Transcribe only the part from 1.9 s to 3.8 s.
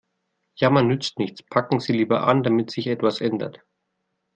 lieber an, damit sich etwas ändert.